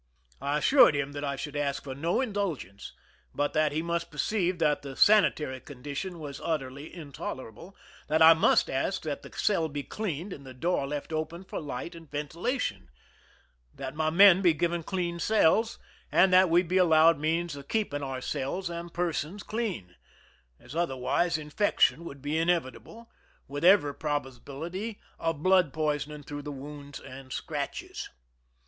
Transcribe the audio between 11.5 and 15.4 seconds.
light and ventilation; that my men be given clean